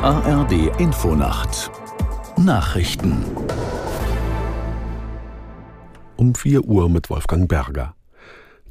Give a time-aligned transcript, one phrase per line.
[0.00, 1.72] ARD Infonacht
[2.36, 3.24] Nachrichten
[6.14, 7.96] um 4 Uhr mit Wolfgang Berger.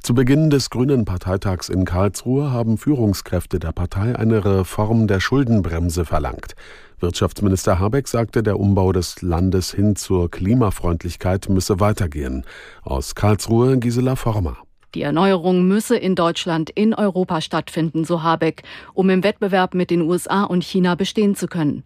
[0.01, 6.05] Zu Beginn des Grünen Parteitags in Karlsruhe haben Führungskräfte der Partei eine Reform der Schuldenbremse
[6.05, 6.55] verlangt.
[7.01, 12.45] Wirtschaftsminister Habeck sagte, der Umbau des Landes hin zur Klimafreundlichkeit müsse weitergehen.
[12.83, 14.55] Aus Karlsruhe Gisela Former.
[14.97, 18.63] Die Erneuerung müsse in Deutschland in Europa stattfinden, so Habeck,
[18.95, 21.83] um im Wettbewerb mit den USA und China bestehen zu können.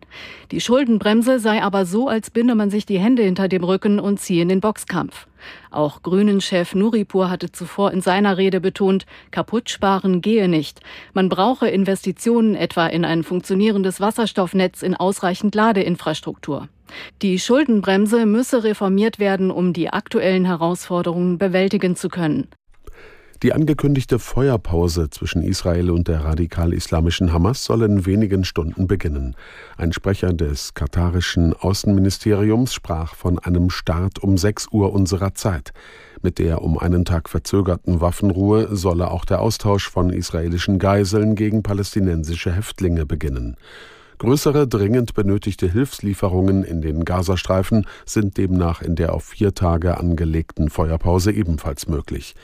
[0.52, 4.22] Die Schuldenbremse sei aber so, als binde man sich die Hände hinter dem Rücken und
[4.22, 5.28] ziehe in den Boxkampf.
[5.72, 10.80] Auch Grünen-Chef Nuripur hatte zuvor in seiner Rede betont, kaputt sparen gehe nicht.
[11.14, 16.70] Man brauche Investitionen etwa in ein funktionierendes Wasserstoffnetz in ausreichend Ladeinfrastruktur.
[17.22, 22.48] Die Schuldenbremse müsse reformiert werden, um die aktuellen Herausforderungen bewältigen zu können.
[23.44, 29.36] Die angekündigte Feuerpause zwischen Israel und der radikal-islamischen Hamas soll in wenigen Stunden beginnen.
[29.78, 35.74] Ein Sprecher des katarischen Außenministeriums sprach von einem Start um 6 Uhr unserer Zeit.
[36.22, 41.64] Mit der um einen Tag verzögerten Waffenruhe solle auch der Austausch von israelischen Geiseln gegen
[41.64, 43.58] palästinensische Häftlinge beginnen.
[44.20, 50.70] Größere, dringend benötigte Hilfslieferungen in den Gazastreifen sind demnach in der auf vier Tage angelegten
[50.70, 52.36] Feuerpause ebenfalls möglich.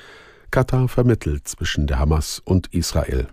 [0.52, 3.28] Katar vermittelt zwischen der Hamas und Israel.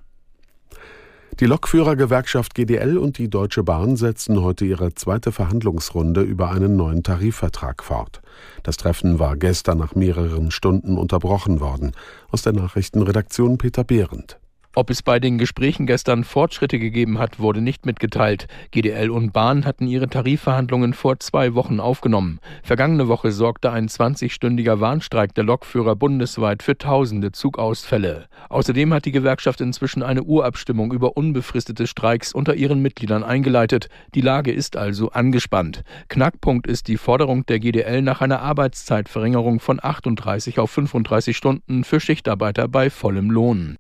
[1.41, 7.03] Die Lokführergewerkschaft GDL und die Deutsche Bahn setzen heute ihre zweite Verhandlungsrunde über einen neuen
[7.03, 8.23] Tarifvertrag fort.
[8.63, 11.91] Das Treffen war gestern nach mehreren Stunden unterbrochen worden.
[12.31, 14.39] Aus der Nachrichtenredaktion Peter Behrendt.
[14.77, 18.49] Ob es bei den Gesprächen gestern Fortschritte gegeben hat, wurde nicht mitgeteilt.
[18.73, 22.41] GDL und Bahn hatten ihre Tarifverhandlungen vor zwei Wochen aufgenommen.
[22.65, 28.27] Vergangene Woche sorgte ein 20-stündiger Warnstreik der Lokführer bundesweit für tausende Zugausfälle.
[28.49, 33.89] Außerdem hat die Gewerkschaft inzwischen eine Urabstimmung über unbefristete Streiks unter ihren Mitgliedern eingeleitet.
[34.17, 35.85] Die Lage ist also angespannt.
[36.09, 42.01] Knackpunkt ist die Forderung der GDL nach einer Arbeitszeitverringerung von 38 auf 35 Stunden für
[42.01, 43.77] Schichtarbeiter bei vollem Lohn.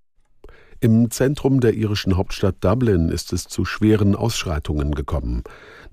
[0.80, 5.42] Im Zentrum der irischen Hauptstadt Dublin ist es zu schweren Ausschreitungen gekommen.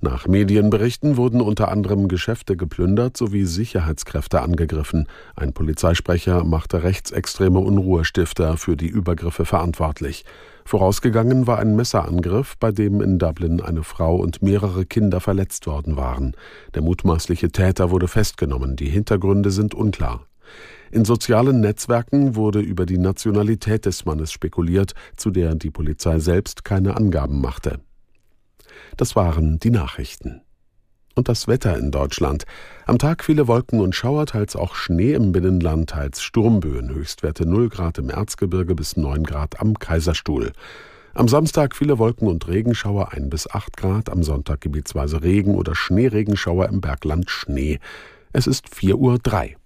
[0.01, 5.07] Nach Medienberichten wurden unter anderem Geschäfte geplündert sowie Sicherheitskräfte angegriffen.
[5.35, 10.25] Ein Polizeisprecher machte rechtsextreme Unruhestifter für die Übergriffe verantwortlich.
[10.65, 15.97] Vorausgegangen war ein Messerangriff, bei dem in Dublin eine Frau und mehrere Kinder verletzt worden
[15.97, 16.35] waren.
[16.73, 18.75] Der mutmaßliche Täter wurde festgenommen.
[18.75, 20.25] Die Hintergründe sind unklar.
[20.91, 26.65] In sozialen Netzwerken wurde über die Nationalität des Mannes spekuliert, zu der die Polizei selbst
[26.65, 27.79] keine Angaben machte.
[28.97, 30.41] Das waren die Nachrichten.
[31.15, 32.43] Und das Wetter in Deutschland.
[32.85, 37.69] Am Tag viele Wolken und Schauer, teils auch Schnee im Binnenland, teils Sturmböen, Höchstwerte 0
[37.69, 40.51] Grad im Erzgebirge bis 9 Grad am Kaiserstuhl.
[41.13, 45.73] Am Samstag viele Wolken und Regenschauer 1 bis 8 Grad, am Sonntag gebietsweise Regen oder
[45.73, 47.79] Schneeregenschauer im Bergland Schnee.
[48.33, 49.57] Es ist 4 Uhr 3.